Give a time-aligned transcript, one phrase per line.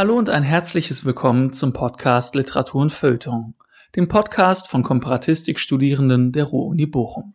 [0.00, 3.52] Hallo und ein herzliches Willkommen zum Podcast Literatur und Feuilleton,
[3.94, 7.34] dem Podcast von Komparatistik-Studierenden der Ruhr-Uni Bochum.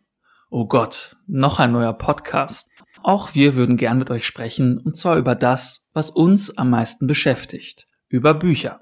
[0.50, 2.68] Oh Gott, noch ein neuer Podcast.
[3.04, 7.06] Auch wir würden gern mit euch sprechen, und zwar über das, was uns am meisten
[7.06, 8.80] beschäftigt, über Bücher.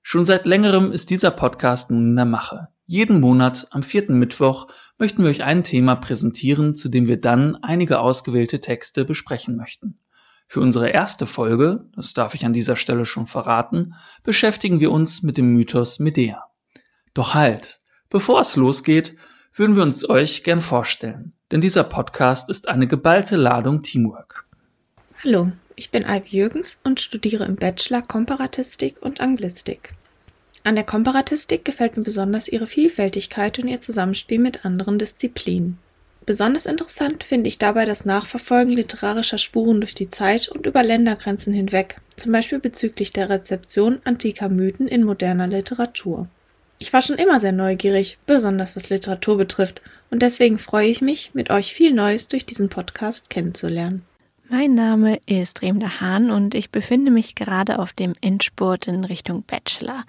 [0.00, 2.68] Schon seit längerem ist dieser Podcast nun in der Mache.
[2.86, 7.56] Jeden Monat am vierten Mittwoch möchten wir euch ein Thema präsentieren, zu dem wir dann
[7.56, 9.98] einige ausgewählte Texte besprechen möchten.
[10.46, 15.22] Für unsere erste Folge, das darf ich an dieser Stelle schon verraten, beschäftigen wir uns
[15.22, 16.44] mit dem Mythos Medea.
[17.12, 19.16] Doch halt, bevor es losgeht,
[19.52, 24.44] würden wir uns euch gern vorstellen, denn dieser Podcast ist eine geballte Ladung Teamwork.
[25.22, 29.94] Hallo, ich bin Ivy Jürgens und studiere im Bachelor Komparatistik und Anglistik.
[30.62, 35.78] An der Komparatistik gefällt mir besonders ihre Vielfältigkeit und ihr Zusammenspiel mit anderen Disziplinen.
[36.26, 41.52] Besonders interessant finde ich dabei das Nachverfolgen literarischer Spuren durch die Zeit und über Ländergrenzen
[41.52, 46.28] hinweg, zum Beispiel bezüglich der Rezeption antiker Mythen in moderner Literatur.
[46.78, 51.30] Ich war schon immer sehr neugierig, besonders was Literatur betrifft, und deswegen freue ich mich,
[51.34, 54.02] mit euch viel Neues durch diesen Podcast kennenzulernen.
[54.50, 59.42] Mein Name ist Remda Hahn und ich befinde mich gerade auf dem Endspurt in Richtung
[59.42, 60.04] Bachelor.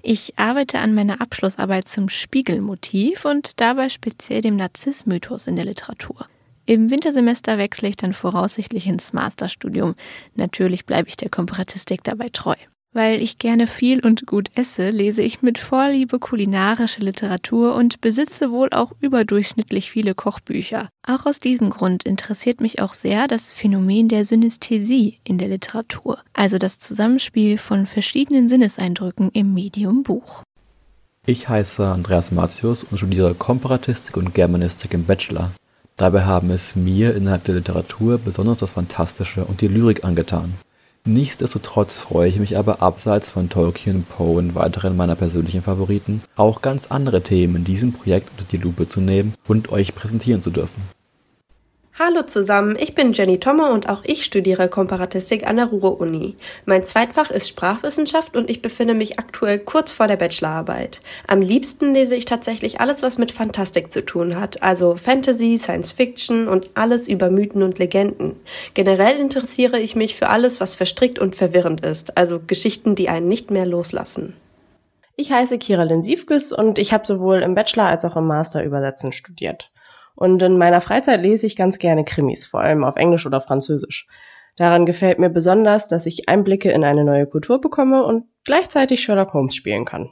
[0.00, 6.28] Ich arbeite an meiner Abschlussarbeit zum Spiegelmotiv und dabei speziell dem Narzissmythos in der Literatur.
[6.66, 9.96] Im Wintersemester wechsle ich dann voraussichtlich ins Masterstudium.
[10.36, 12.54] Natürlich bleibe ich der Komparatistik dabei treu.
[12.92, 18.50] Weil ich gerne viel und gut esse, lese ich mit Vorliebe kulinarische Literatur und besitze
[18.50, 20.88] wohl auch überdurchschnittlich viele Kochbücher.
[21.06, 26.18] Auch aus diesem Grund interessiert mich auch sehr das Phänomen der Synästhesie in der Literatur,
[26.32, 30.42] also das Zusammenspiel von verschiedenen Sinneseindrücken im Medium Buch.
[31.26, 35.52] Ich heiße Andreas Matius und studiere Komparatistik und Germanistik im Bachelor.
[35.96, 40.54] Dabei haben es mir innerhalb der Literatur besonders das Fantastische und die Lyrik angetan.
[41.04, 46.60] Nichtsdestotrotz freue ich mich aber abseits von Tolkien Poe und weiteren meiner persönlichen Favoriten, auch
[46.60, 50.50] ganz andere Themen in diesem Projekt unter die Lupe zu nehmen und euch präsentieren zu
[50.50, 50.82] dürfen
[52.02, 56.34] Hallo zusammen, ich bin Jenny Tommer und auch ich studiere Komparatistik an der Ruhr-Uni.
[56.64, 61.02] Mein Zweitfach ist Sprachwissenschaft und ich befinde mich aktuell kurz vor der Bachelorarbeit.
[61.28, 65.92] Am liebsten lese ich tatsächlich alles, was mit Fantastik zu tun hat, also Fantasy, Science
[65.92, 68.36] Fiction und alles über Mythen und Legenden.
[68.72, 73.28] Generell interessiere ich mich für alles, was verstrickt und verwirrend ist, also Geschichten, die einen
[73.28, 74.32] nicht mehr loslassen.
[75.16, 79.12] Ich heiße Kiralin Siefkes und ich habe sowohl im Bachelor als auch im Master Übersetzen
[79.12, 79.70] studiert.
[80.20, 84.06] Und in meiner Freizeit lese ich ganz gerne Krimis, vor allem auf Englisch oder Französisch.
[84.54, 89.32] Daran gefällt mir besonders, dass ich Einblicke in eine neue Kultur bekomme und gleichzeitig Sherlock
[89.32, 90.10] Holmes spielen kann.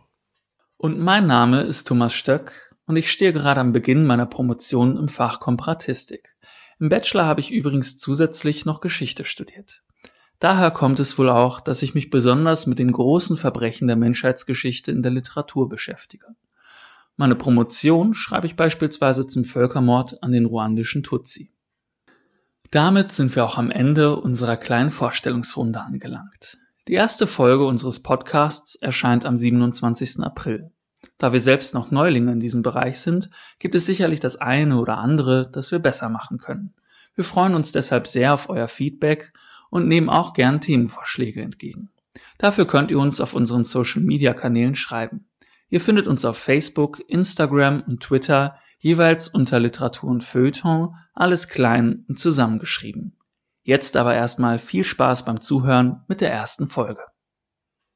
[0.78, 5.10] Und mein Name ist Thomas Stöck und ich stehe gerade am Beginn meiner Promotion im
[5.10, 6.36] Fach Komparatistik.
[6.80, 9.82] Im Bachelor habe ich übrigens zusätzlich noch Geschichte studiert.
[10.38, 14.90] Daher kommt es wohl auch, dass ich mich besonders mit den großen Verbrechen der Menschheitsgeschichte
[14.90, 16.28] in der Literatur beschäftige.
[17.20, 21.52] Meine Promotion schreibe ich beispielsweise zum Völkermord an den ruandischen Tutsi.
[22.70, 26.58] Damit sind wir auch am Ende unserer kleinen Vorstellungsrunde angelangt.
[26.86, 30.20] Die erste Folge unseres Podcasts erscheint am 27.
[30.20, 30.70] April.
[31.18, 34.98] Da wir selbst noch Neulinge in diesem Bereich sind, gibt es sicherlich das eine oder
[34.98, 36.72] andere, das wir besser machen können.
[37.16, 39.32] Wir freuen uns deshalb sehr auf euer Feedback
[39.70, 41.90] und nehmen auch gern Themenvorschläge entgegen.
[42.38, 45.27] Dafür könnt ihr uns auf unseren Social Media Kanälen schreiben.
[45.70, 52.04] Ihr findet uns auf Facebook, Instagram und Twitter jeweils unter Literatur und Feuilleton, alles klein
[52.08, 53.18] und zusammengeschrieben.
[53.62, 57.02] Jetzt aber erstmal viel Spaß beim Zuhören mit der ersten Folge.